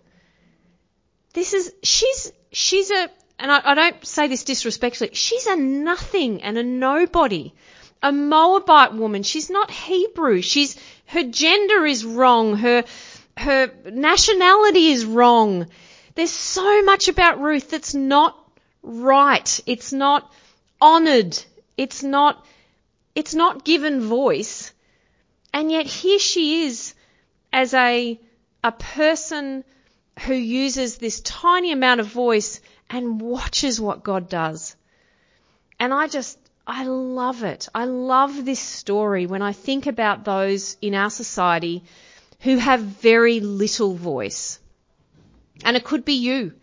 This 1.34 1.54
is, 1.54 1.72
she's, 1.84 2.34
she's 2.52 2.90
a, 2.90 3.12
and 3.38 3.52
I, 3.52 3.62
I 3.64 3.74
don't 3.76 4.04
say 4.04 4.28
this 4.28 4.44
disrespectfully, 4.44 5.12
she's 5.14 5.46
a 5.46 5.56
nothing 5.56 6.42
and 6.42 6.58
a 6.58 6.64
nobody. 6.64 7.54
A 8.04 8.12
Moabite 8.12 8.94
woman. 8.94 9.24
She's 9.24 9.50
not 9.50 9.72
Hebrew. 9.72 10.42
She's, 10.42 10.76
her 11.08 11.24
gender 11.24 11.86
is 11.86 12.06
wrong. 12.06 12.56
Her, 12.56 12.84
her 13.38 13.72
nationality 13.92 14.88
is 14.90 15.06
wrong. 15.06 15.68
There's 16.16 16.32
so 16.32 16.84
much 16.84 17.08
about 17.08 17.42
Ruth 17.42 17.70
that's 17.70 17.94
not 17.94 18.38
right. 18.82 19.60
It's 19.66 19.94
not 19.94 20.32
honored. 20.82 21.38
It's 21.76 22.04
not, 22.04 22.46
it's 23.16 23.36
not 23.36 23.66
given 23.66 24.02
voice. 24.02 24.72
And 25.54 25.72
yet 25.72 25.86
here 25.86 26.20
she 26.20 26.66
is 26.66 26.94
as 27.52 27.74
a, 27.74 28.20
a 28.64 28.72
person 28.72 29.64
who 30.26 30.34
uses 30.34 30.98
this 30.98 31.22
tiny 31.22 31.72
amount 31.72 32.00
of 32.00 32.08
voice 32.08 32.62
and 32.90 33.22
watches 33.22 33.80
what 33.80 34.04
God 34.04 34.30
does. 34.30 34.76
And 35.80 35.94
I 35.94 36.08
just, 36.08 36.38
I 36.70 36.84
love 36.84 37.44
it. 37.44 37.70
I 37.74 37.86
love 37.86 38.44
this 38.44 38.60
story 38.60 39.26
when 39.26 39.42
I 39.42 39.54
think 39.54 39.88
about 39.88 40.26
those 40.26 40.76
in 40.82 40.96
our 40.96 41.10
society 41.10 41.84
who 42.42 42.58
have 42.58 42.82
very 42.82 43.40
little 43.40 43.94
voice. 43.94 44.60
And 45.64 45.78
it 45.78 45.86
could 45.86 46.04
be 46.04 46.16
you. 46.16 46.54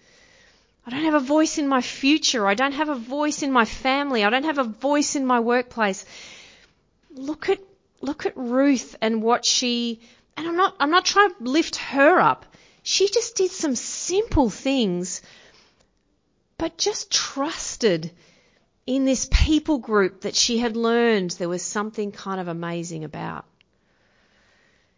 I 0.87 0.91
don't 0.91 1.05
have 1.05 1.15
a 1.15 1.21
voice 1.21 1.57
in 1.57 1.67
my 1.67 1.81
future. 1.81 2.47
I 2.47 2.53
don't 2.53 2.73
have 2.73 2.91
a 2.91 2.95
voice 2.95 3.43
in 3.43 3.51
my 3.51 3.65
family. 3.65 4.23
I 4.23 4.29
don't 4.29 4.45
have 4.45 4.59
a 4.59 4.65
voice 4.65 5.17
in 5.17 5.25
my 5.25 5.41
workplace. 5.41 6.05
Look 7.11 7.49
at, 7.49 7.61
look 8.03 8.27
at 8.27 8.37
Ruth 8.37 8.95
and 9.01 9.23
what 9.23 9.47
she, 9.47 10.01
and 10.37 10.47
I'm 10.47 10.57
not, 10.57 10.77
I'm 10.79 10.91
not 10.91 11.07
trying 11.07 11.31
to 11.31 11.45
lift 11.45 11.77
her 11.77 12.21
up. 12.21 12.45
She 12.83 13.09
just 13.09 13.37
did 13.37 13.51
some 13.51 13.75
simple 13.75 14.51
things, 14.51 15.23
but 16.59 16.77
just 16.77 17.11
trusted 17.11 18.11
in 18.87 19.05
this 19.05 19.29
people 19.31 19.79
group 19.79 20.23
that 20.23 20.35
she 20.35 20.59
had 20.59 20.77
learned 20.77 21.31
there 21.33 21.49
was 21.49 21.63
something 21.63 22.13
kind 22.13 22.41
of 22.41 22.49
amazing 22.49 23.05
about. 23.05 23.47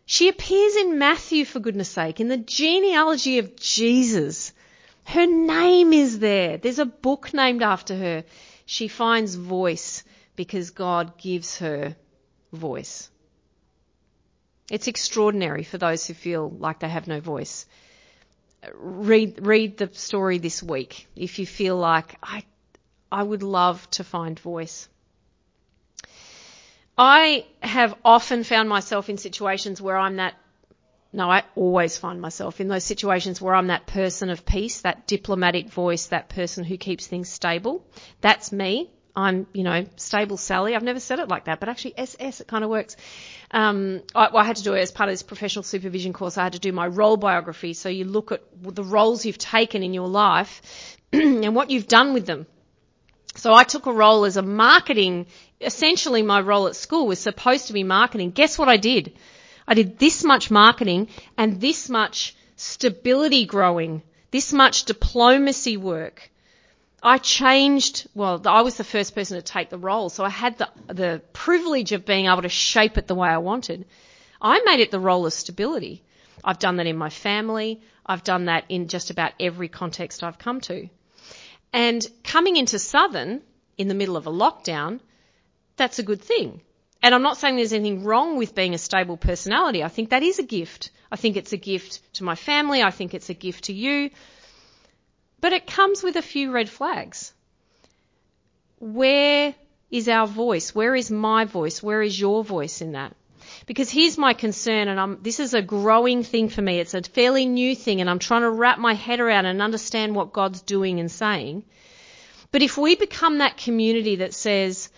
She 0.07 0.29
appears 0.29 0.77
in 0.77 0.99
Matthew, 0.99 1.45
for 1.45 1.59
goodness 1.59 1.91
sake, 1.91 2.21
in 2.21 2.29
the 2.29 2.37
genealogy 2.37 3.39
of 3.39 3.57
Jesus. 3.57 4.53
Her 5.05 5.27
name 5.27 5.93
is 5.93 6.19
there. 6.19 6.59
There's 6.59 6.79
a 6.79 6.87
book 6.87 7.35
named 7.35 7.63
after 7.63 7.97
her. 7.97 8.25
She 8.67 8.89
finds 8.89 9.35
voice 9.35 10.05
because 10.37 10.71
God 10.71 11.19
gives 11.19 11.59
her 11.59 11.97
voice. 12.53 13.11
It's 14.71 14.89
extraordinary 14.89 15.63
for 15.63 15.79
those 15.79 16.07
who 16.07 16.15
feel 16.15 16.51
like 16.51 16.81
they 16.81 16.89
have 16.89 17.07
no 17.07 17.21
voice. 17.21 17.67
Read, 18.75 19.47
read 19.47 19.77
the 19.77 19.91
story 19.93 20.39
this 20.39 20.63
week 20.63 21.07
if 21.15 21.39
you 21.39 21.47
feel 21.47 21.77
like 21.77 22.17
I, 22.23 22.45
I 23.11 23.23
would 23.23 23.43
love 23.43 23.89
to 23.93 24.05
find 24.05 24.39
voice. 24.39 24.89
I 26.99 27.45
have 27.61 27.95
often 28.05 28.43
found 28.43 28.69
myself 28.69 29.11
in 29.11 29.19
situations 29.19 29.83
where 29.83 29.97
I'm 29.97 30.17
that, 30.17 30.35
no, 31.13 31.31
I 31.31 31.45
always 31.55 31.97
find 31.99 32.21
myself 32.21 32.61
in 32.61 32.69
those 32.69 32.85
situations 32.85 33.41
where 33.41 33.55
I'm 33.55 33.67
that 33.69 33.87
person 33.87 34.31
of 34.31 34.47
peace, 34.47 34.81
that 34.81 35.07
diplomatic 35.07 35.69
voice, 35.69 36.07
that 36.07 36.29
person 36.29 36.65
who 36.65 36.77
keeps 36.77 37.07
things 37.07 37.29
stable. 37.29 37.85
That's 38.21 38.51
me. 38.51 38.91
I'm, 39.15 39.47
you 39.55 39.63
know, 39.63 39.87
stable 39.97 40.37
Sally. 40.37 40.75
I've 40.75 40.83
never 40.83 41.01
said 41.01 41.19
it 41.21 41.29
like 41.29 41.47
that, 41.47 41.59
but 41.59 41.71
actually 41.71 41.95
SS, 41.99 42.43
it 42.43 42.47
kind 42.47 42.65
of 42.65 42.71
works. 42.71 42.97
Um, 43.51 44.03
I, 44.15 44.29
well, 44.29 44.43
I 44.43 44.45
had 44.45 44.57
to 44.57 44.63
do 44.63 44.75
it 44.75 44.81
as 44.81 44.91
part 44.91 45.09
of 45.09 45.15
this 45.15 45.23
professional 45.23 45.63
supervision 45.63 46.13
course. 46.13 46.37
I 46.37 46.45
had 46.45 46.53
to 46.53 46.59
do 46.59 46.73
my 46.73 46.87
role 46.87 47.17
biography. 47.17 47.73
So 47.73 47.89
you 47.89 48.05
look 48.05 48.33
at 48.33 48.43
the 48.63 48.85
roles 48.85 49.25
you've 49.25 49.39
taken 49.39 49.83
in 49.83 49.95
your 49.95 50.09
life 50.09 50.97
and 51.13 51.55
what 51.55 51.71
you've 51.71 51.89
done 51.89 52.13
with 52.13 52.27
them. 52.27 52.47
So 53.37 53.53
I 53.53 53.65
took 53.65 53.87
a 53.87 53.93
role 53.93 54.25
as 54.25 54.37
a 54.37 54.43
marketing, 54.43 55.27
essentially 55.61 56.23
my 56.23 56.41
role 56.41 56.67
at 56.67 56.77
school 56.77 57.07
was 57.07 57.19
supposed 57.19 57.67
to 57.67 57.73
be 57.73 57.85
marketing. 57.85 58.31
Guess 58.31 58.59
what 58.59 58.69
I 58.69 58.77
did? 58.77 59.13
I 59.69 59.75
did 59.75 59.99
this 59.99 60.25
much 60.25 60.51
marketing 60.51 61.09
and 61.37 61.61
this 61.61 61.89
much 61.91 62.35
stability 62.57 63.45
growing, 63.45 64.03
this 64.31 64.53
much 64.53 64.85
diplomacy 64.85 65.77
work. 65.77 66.31
I 67.03 67.19
changed, 67.19 68.09
well, 68.15 68.41
I 68.47 68.63
was 68.63 68.77
the 68.77 68.85
first 68.85 69.15
person 69.15 69.37
to 69.37 69.43
take 69.43 69.69
the 69.69 69.79
role, 69.79 70.09
so 70.09 70.25
I 70.25 70.31
had 70.31 70.59
the, 70.59 70.69
the 70.87 71.23
privilege 71.33 71.93
of 71.93 72.07
being 72.07 72.27
able 72.27 72.43
to 72.43 72.49
shape 72.49 72.97
it 72.97 73.07
the 73.07 73.15
way 73.15 73.29
I 73.29 73.39
wanted. 73.39 73.85
I 74.41 74.61
made 74.65 74.81
it 74.81 74.91
the 74.91 75.01
role 75.01 75.27
of 75.27 75.33
stability. 75.33 76.03
I've 76.43 76.59
done 76.59 76.77
that 76.77 76.87
in 76.87 76.97
my 76.97 77.11
family. 77.11 77.81
I've 78.05 78.25
done 78.25 78.47
that 78.47 78.65
in 78.69 78.89
just 78.89 79.11
about 79.11 79.33
every 79.39 79.69
context 79.69 80.23
I've 80.23 80.39
come 80.39 80.61
to. 80.63 80.89
And 81.73 82.07
coming 82.25 82.57
into 82.57 82.79
Southern 82.79 83.43
in 83.77 83.89
the 83.89 83.95
middle 83.95 84.17
of 84.17 84.27
a 84.27 84.33
lockdown, 84.33 85.01
that's 85.77 85.99
a 85.99 86.03
good 86.03 86.23
thing. 86.23 86.61
And 87.03 87.15
I'm 87.15 87.23
not 87.23 87.37
saying 87.37 87.57
there's 87.57 87.73
anything 87.73 88.05
wrong 88.05 88.37
with 88.37 88.55
being 88.55 88.75
a 88.75 88.79
stable 88.79 89.17
personality. 89.17 89.85
I 89.85 89.89
think 89.89 90.11
that 90.11 90.23
is 90.23 90.39
a 90.39 90.43
gift. 90.43 90.91
I 91.13 91.17
think 91.17 91.37
it's 91.37 91.53
a 91.53 91.57
gift 91.59 92.01
to 92.15 92.25
my 92.25 92.35
family. 92.35 92.83
I 92.83 92.91
think 92.91 93.15
it's 93.15 93.31
a 93.31 93.35
gift 93.35 93.65
to 93.65 93.73
you. 93.73 94.11
But 95.41 95.53
it 95.53 95.67
comes 95.67 96.03
with 96.03 96.17
a 96.17 96.23
few 96.23 96.51
red 96.51 96.69
flags. 96.69 97.33
Where 98.79 99.55
is 99.91 100.09
our 100.09 100.27
voice? 100.27 100.75
Where 100.75 100.95
is 100.95 101.11
my 101.11 101.45
voice? 101.45 101.83
Where 101.83 102.03
is 102.03 102.19
your 102.19 102.43
voice 102.43 102.81
in 102.81 102.93
that? 102.93 103.15
Because 103.67 103.91
here's 103.91 104.17
my 104.17 104.33
concern, 104.33 104.87
and 104.87 104.99
I'm, 104.99 105.23
this 105.23 105.41
is 105.41 105.53
a 105.53 105.61
growing 105.61 106.23
thing 106.23 106.49
for 106.49 106.63
me. 106.63 106.79
It's 106.79 106.95
a 106.95 107.03
fairly 107.03 107.47
new 107.47 107.75
thing, 107.75 108.01
and 108.01 108.09
I'm 108.09 108.21
trying 108.21 108.43
to 108.43 108.51
wrap 108.51 108.79
my 108.79 108.95
head 108.95 109.19
around 109.19 109.47
and 109.47 109.61
understand 109.61 110.15
what 110.15 110.33
God's 110.33 110.63
doing 110.63 111.01
and 111.01 111.11
saying. 111.11 111.65
But 112.53 112.63
if 112.63 112.79
we 112.79 112.95
become 112.95 113.39
that 113.39 113.57
community 113.57 114.17
that 114.17 114.35
says, 114.35 114.89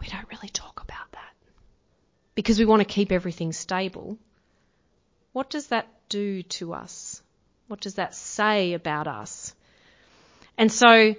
we 0.00 0.06
don't 0.06 0.28
really 0.30 0.48
talk 0.48 0.82
about 0.82 1.12
that 1.12 1.34
because 2.34 2.58
we 2.58 2.64
want 2.64 2.80
to 2.80 2.86
keep 2.86 3.12
everything 3.12 3.52
stable, 3.52 4.16
what 5.32 5.50
does 5.50 5.66
that 5.66 5.86
do 6.08 6.42
to 6.42 6.72
us? 6.72 7.22
What 7.68 7.80
does 7.80 7.96
that 7.96 8.14
say 8.14 8.72
about 8.72 9.06
us? 9.06 9.54
And 10.56 10.72
so 10.72 11.14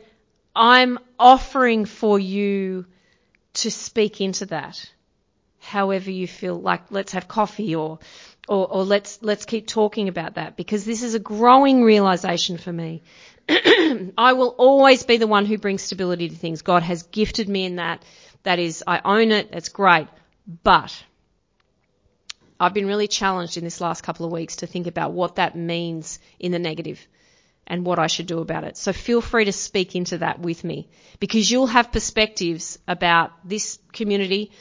I'm 0.56 1.00
offering 1.20 1.86
for 1.86 2.20
you 2.20 2.86
to 3.54 3.72
speak 3.72 4.22
into 4.22 4.48
that. 4.48 4.92
However 5.62 6.10
you 6.10 6.28
feel 6.28 6.60
like 6.60 6.92
let's 6.92 7.12
have 7.14 7.28
coffee 7.28 7.76
or, 7.76 8.00
or, 8.48 8.68
or 8.68 8.84
let's, 8.84 9.20
let's 9.22 9.46
keep 9.46 9.68
talking 9.68 10.08
about 10.08 10.36
that 10.36 10.58
because 10.58 10.84
this 10.86 11.04
is 11.04 11.14
a 11.14 11.20
growing 11.20 11.84
realization 11.84 12.58
for 12.58 12.74
me. 12.74 13.04
I 13.50 14.34
will 14.34 14.56
always 14.58 15.04
be 15.04 15.18
the 15.18 15.28
one 15.28 15.46
who 15.46 15.58
brings 15.58 15.84
stability 15.84 16.30
to 16.30 16.36
things. 16.36 16.64
God 16.64 16.84
has 16.84 17.04
gifted 17.04 17.48
me 17.48 17.66
in 17.66 17.76
that. 17.76 18.04
That 18.44 18.58
is, 18.58 18.84
I 18.88 19.02
own 19.06 19.32
it. 19.32 19.50
It's 19.52 19.70
great. 19.70 20.08
But 20.64 21.04
I've 22.60 22.74
been 22.74 22.88
really 22.88 23.08
challenged 23.08 23.58
in 23.58 23.64
this 23.64 23.82
last 23.82 24.02
couple 24.02 24.26
of 24.26 24.32
weeks 24.32 24.58
to 24.58 24.68
think 24.68 24.88
about 24.88 25.14
what 25.14 25.36
that 25.36 25.56
means 25.56 26.20
in 26.40 26.52
the 26.52 26.60
negative 26.60 27.06
and 27.68 27.86
what 27.86 28.00
I 28.00 28.08
should 28.08 28.28
do 28.28 28.40
about 28.40 28.64
it. 28.64 28.78
So 28.78 28.94
feel 28.94 29.22
free 29.22 29.46
to 29.46 29.52
speak 29.52 29.96
into 29.96 30.20
that 30.20 30.40
with 30.40 30.64
me 30.64 30.90
because 31.20 31.50
you'll 31.50 31.68
have 31.68 31.92
perspectives 31.92 32.80
about 32.88 33.32
this 33.44 33.80
community, 33.94 34.52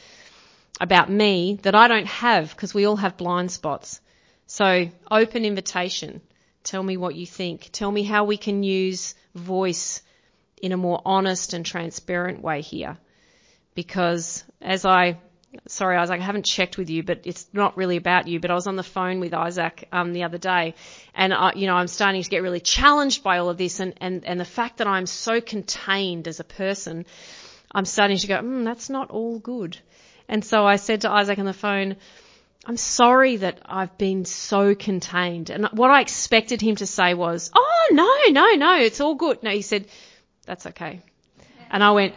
about 0.80 1.10
me 1.10 1.58
that 1.62 1.74
I 1.74 1.88
don't 1.88 2.06
have 2.06 2.50
because 2.50 2.72
we 2.72 2.86
all 2.86 2.96
have 2.96 3.16
blind 3.16 3.52
spots. 3.52 4.00
So 4.46 4.88
open 5.10 5.44
invitation. 5.44 6.22
Tell 6.64 6.82
me 6.82 6.96
what 6.96 7.14
you 7.14 7.26
think. 7.26 7.68
Tell 7.72 7.90
me 7.90 8.02
how 8.02 8.24
we 8.24 8.36
can 8.36 8.62
use 8.62 9.14
voice 9.34 10.02
in 10.60 10.72
a 10.72 10.76
more 10.76 11.00
honest 11.04 11.52
and 11.52 11.64
transparent 11.64 12.42
way 12.42 12.60
here. 12.60 12.98
Because 13.74 14.42
as 14.60 14.84
I 14.84 15.18
sorry, 15.66 15.96
Isaac, 15.96 16.20
I 16.20 16.24
haven't 16.24 16.44
checked 16.44 16.78
with 16.78 16.90
you, 16.90 17.02
but 17.02 17.20
it's 17.24 17.48
not 17.52 17.76
really 17.76 17.96
about 17.96 18.28
you. 18.28 18.40
But 18.40 18.50
I 18.50 18.54
was 18.54 18.66
on 18.66 18.76
the 18.76 18.82
phone 18.82 19.20
with 19.20 19.34
Isaac 19.34 19.88
um, 19.92 20.12
the 20.12 20.24
other 20.24 20.38
day, 20.38 20.74
and 21.14 21.34
I, 21.34 21.52
you 21.54 21.66
know, 21.66 21.74
I'm 21.74 21.88
starting 21.88 22.22
to 22.22 22.30
get 22.30 22.42
really 22.42 22.60
challenged 22.60 23.22
by 23.22 23.38
all 23.38 23.48
of 23.48 23.58
this, 23.58 23.80
and 23.80 23.94
and 24.00 24.24
and 24.24 24.38
the 24.38 24.44
fact 24.44 24.78
that 24.78 24.86
I'm 24.86 25.06
so 25.06 25.40
contained 25.40 26.28
as 26.28 26.40
a 26.40 26.44
person, 26.44 27.06
I'm 27.72 27.84
starting 27.84 28.18
to 28.18 28.26
go, 28.26 28.36
mm, 28.36 28.64
that's 28.64 28.90
not 28.90 29.10
all 29.10 29.38
good. 29.38 29.78
And 30.30 30.44
so 30.44 30.64
I 30.64 30.76
said 30.76 31.00
to 31.00 31.10
Isaac 31.10 31.40
on 31.40 31.44
the 31.44 31.52
phone. 31.52 31.96
I'm 32.64 32.76
sorry 32.76 33.38
that 33.38 33.58
I've 33.66 33.98
been 33.98 34.24
so 34.24 34.76
contained. 34.76 35.50
And 35.50 35.66
what 35.72 35.90
I 35.90 36.02
expected 36.02 36.60
him 36.60 36.76
to 36.76 36.86
say 36.86 37.14
was, 37.14 37.50
Oh, 37.52 37.88
no, 37.90 38.16
no, 38.28 38.54
no, 38.54 38.78
it's 38.78 39.00
all 39.00 39.16
good. 39.16 39.42
No, 39.42 39.50
he 39.50 39.62
said, 39.62 39.88
That's 40.46 40.66
okay. 40.66 41.00
And 41.68 41.82
I 41.82 41.90
went, 41.90 42.14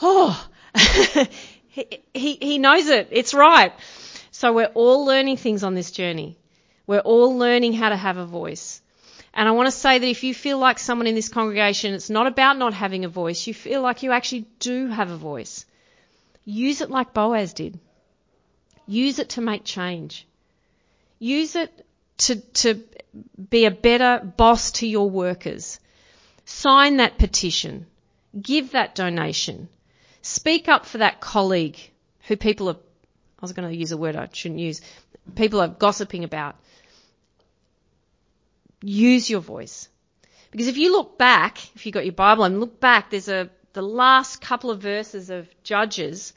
Oh, 0.00 0.48
he, 1.70 2.02
he, 2.12 2.58
knows 2.58 2.86
it. 2.86 3.08
It's 3.10 3.34
right. 3.34 3.72
So 4.30 4.52
we're 4.52 4.66
all 4.66 5.04
learning 5.04 5.38
things 5.38 5.64
on 5.64 5.74
this 5.74 5.90
journey. 5.90 6.38
We're 6.86 7.00
all 7.00 7.36
learning 7.36 7.72
how 7.72 7.88
to 7.88 7.96
have 7.96 8.16
a 8.16 8.26
voice. 8.26 8.80
And 9.32 9.48
I 9.48 9.52
want 9.52 9.66
to 9.66 9.72
say 9.72 9.98
that 9.98 10.06
if 10.06 10.22
you 10.22 10.34
feel 10.34 10.58
like 10.58 10.78
someone 10.78 11.08
in 11.08 11.16
this 11.16 11.28
congregation, 11.28 11.94
it's 11.94 12.10
not 12.10 12.28
about 12.28 12.58
not 12.58 12.74
having 12.74 13.04
a 13.04 13.08
voice. 13.08 13.44
You 13.48 13.54
feel 13.54 13.82
like 13.82 14.04
you 14.04 14.12
actually 14.12 14.46
do 14.60 14.86
have 14.86 15.10
a 15.10 15.16
voice. 15.16 15.66
Use 16.44 16.80
it 16.80 16.90
like 16.90 17.14
Boaz 17.14 17.54
did. 17.54 17.78
Use 18.86 19.18
it 19.18 19.30
to 19.30 19.40
make 19.40 19.64
change. 19.64 20.26
Use 21.18 21.56
it 21.56 21.86
to, 22.18 22.36
to 22.36 22.82
be 23.50 23.64
a 23.64 23.70
better 23.70 24.22
boss 24.36 24.72
to 24.72 24.86
your 24.86 25.08
workers. 25.08 25.80
Sign 26.44 26.98
that 26.98 27.18
petition. 27.18 27.86
Give 28.40 28.72
that 28.72 28.94
donation. 28.94 29.68
Speak 30.22 30.68
up 30.68 30.86
for 30.86 30.98
that 30.98 31.20
colleague 31.20 31.78
who 32.26 32.36
people 32.36 32.68
are, 32.68 32.76
I 32.76 33.42
was 33.42 33.52
going 33.52 33.68
to 33.68 33.76
use 33.76 33.92
a 33.92 33.96
word 33.96 34.16
I 34.16 34.28
shouldn't 34.32 34.60
use, 34.60 34.80
people 35.34 35.60
are 35.60 35.68
gossiping 35.68 36.24
about. 36.24 36.56
Use 38.82 39.30
your 39.30 39.40
voice. 39.40 39.88
Because 40.50 40.68
if 40.68 40.76
you 40.76 40.92
look 40.92 41.18
back, 41.18 41.58
if 41.74 41.84
you've 41.84 41.94
got 41.94 42.04
your 42.04 42.12
Bible 42.12 42.44
and 42.44 42.60
look 42.60 42.80
back, 42.80 43.10
there's 43.10 43.28
a, 43.28 43.50
the 43.74 43.82
last 43.82 44.40
couple 44.40 44.70
of 44.70 44.80
verses 44.80 45.30
of 45.30 45.48
Judges, 45.62 46.32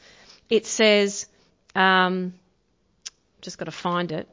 it 0.49 0.65
says, 0.65 1.27
um, 1.75 2.33
just 3.41 3.57
got 3.57 3.65
to 3.65 3.71
find 3.71 4.11
it. 4.11 4.27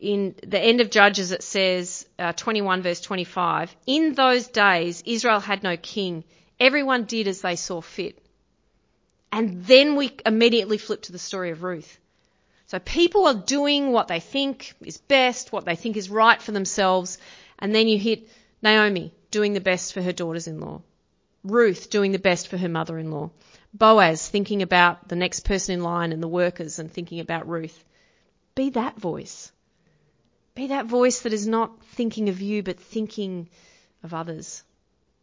In 0.00 0.34
the 0.44 0.58
end 0.58 0.80
of 0.80 0.90
Judges, 0.90 1.30
it 1.30 1.44
says, 1.44 2.06
uh, 2.18 2.32
21 2.32 2.82
verse 2.82 3.00
25, 3.00 3.74
in 3.86 4.14
those 4.14 4.48
days, 4.48 5.02
Israel 5.06 5.38
had 5.38 5.62
no 5.62 5.76
king. 5.76 6.24
Everyone 6.58 7.04
did 7.04 7.28
as 7.28 7.40
they 7.40 7.56
saw 7.56 7.80
fit. 7.80 8.18
And 9.30 9.64
then 9.64 9.94
we 9.94 10.10
immediately 10.26 10.78
flip 10.78 11.02
to 11.02 11.12
the 11.12 11.18
story 11.18 11.50
of 11.50 11.62
Ruth. 11.62 11.98
So 12.66 12.80
people 12.80 13.26
are 13.26 13.34
doing 13.34 13.92
what 13.92 14.08
they 14.08 14.20
think 14.20 14.74
is 14.80 14.96
best, 14.96 15.52
what 15.52 15.64
they 15.64 15.76
think 15.76 15.96
is 15.96 16.10
right 16.10 16.42
for 16.42 16.52
themselves, 16.52 17.18
and 17.58 17.72
then 17.74 17.86
you 17.86 17.98
hit 17.98 18.28
Naomi 18.60 19.12
doing 19.30 19.52
the 19.52 19.60
best 19.60 19.92
for 19.92 20.02
her 20.02 20.12
daughters-in-law. 20.12 20.82
Ruth 21.44 21.90
doing 21.90 22.12
the 22.12 22.18
best 22.18 22.48
for 22.48 22.56
her 22.56 22.68
mother-in-law. 22.68 23.30
Boaz 23.74 24.28
thinking 24.28 24.62
about 24.62 25.08
the 25.08 25.16
next 25.16 25.40
person 25.40 25.74
in 25.74 25.82
line 25.82 26.12
and 26.12 26.22
the 26.22 26.28
workers 26.28 26.78
and 26.78 26.90
thinking 26.90 27.20
about 27.20 27.48
Ruth. 27.48 27.84
Be 28.54 28.70
that 28.70 28.98
voice. 28.98 29.50
Be 30.54 30.68
that 30.68 30.86
voice 30.86 31.20
that 31.20 31.32
is 31.32 31.46
not 31.46 31.82
thinking 31.94 32.28
of 32.28 32.40
you 32.40 32.62
but 32.62 32.78
thinking 32.78 33.48
of 34.02 34.12
others 34.12 34.62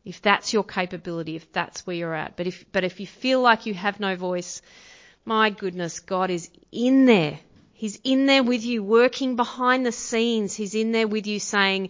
if 0.05 0.21
that's 0.21 0.53
your 0.53 0.63
capability, 0.63 1.35
if 1.35 1.51
that's 1.51 1.85
where 1.85 1.95
you're 1.95 2.13
at. 2.13 2.35
But 2.35 2.47
if, 2.47 2.65
but 2.71 2.83
if 2.83 2.99
you 2.99 3.07
feel 3.07 3.41
like 3.41 3.65
you 3.65 3.73
have 3.73 3.99
no 3.99 4.15
voice, 4.15 4.61
my 5.25 5.49
goodness, 5.49 5.99
God 5.99 6.29
is 6.29 6.49
in 6.71 7.05
there. 7.05 7.39
He's 7.73 7.99
in 8.03 8.25
there 8.25 8.43
with 8.43 8.63
you, 8.63 8.83
working 8.83 9.35
behind 9.35 9.85
the 9.85 9.91
scenes. 9.91 10.55
He's 10.55 10.75
in 10.75 10.91
there 10.91 11.07
with 11.07 11.27
you 11.27 11.39
saying, 11.39 11.89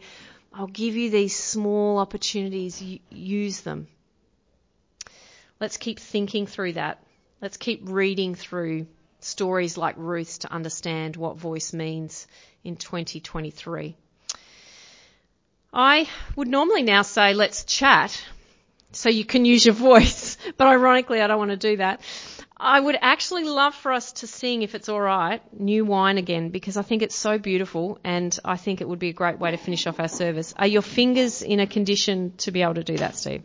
I'll 0.54 0.68
give 0.68 0.96
you 0.96 1.10
these 1.10 1.36
small 1.36 1.98
opportunities, 1.98 2.84
use 3.10 3.62
them. 3.62 3.88
Let's 5.60 5.78
keep 5.78 6.00
thinking 6.00 6.48
through 6.48 6.74
that. 6.74 7.04
Let's 7.42 7.58
keep 7.58 7.82
reading 7.84 8.36
through 8.36 8.88
stories 9.20 9.78
like 9.78 9.96
Ruth's 9.98 10.40
to 10.40 10.54
understand 10.54 11.18
what 11.18 11.38
voice 11.38 11.74
means 11.74 12.28
in 12.64 12.78
2023. 12.78 13.96
I 15.74 16.08
would 16.36 16.48
normally 16.48 16.84
now 16.84 17.02
say 17.02 17.34
let's 17.34 17.64
chat 17.64 18.24
so 18.92 19.10
you 19.10 19.26
can 19.26 19.46
use 19.46 19.66
your 19.66 19.76
voice, 19.92 20.38
but 20.58 20.68
ironically 20.68 21.22
I 21.22 21.28
don't 21.28 21.38
want 21.38 21.52
to 21.52 21.58
do 21.58 21.78
that. 21.78 22.02
I 22.62 22.80
would 22.80 22.98
actually 23.00 23.46
love 23.46 23.74
for 23.74 23.94
us 23.94 24.12
to 24.14 24.28
sing, 24.28 24.64
if 24.64 24.76
it's 24.76 24.90
alright, 24.90 25.42
New 25.58 25.86
Wine 25.86 26.18
again 26.18 26.50
because 26.50 26.76
I 26.76 26.82
think 26.82 27.02
it's 27.02 27.16
so 27.16 27.38
beautiful 27.38 28.00
and 28.04 28.38
I 28.44 28.58
think 28.58 28.82
it 28.82 28.90
would 28.90 29.00
be 29.00 29.10
a 29.10 29.14
great 29.14 29.40
way 29.40 29.52
to 29.52 29.58
finish 29.58 29.88
off 29.88 30.00
our 30.00 30.10
service. 30.10 30.54
Are 30.58 30.68
your 30.68 30.82
fingers 30.82 31.42
in 31.42 31.60
a 31.60 31.68
condition 31.68 32.34
to 32.40 32.52
be 32.52 32.62
able 32.62 32.76
to 32.76 32.84
do 32.84 32.98
that, 32.98 33.16
Steve? 33.16 33.44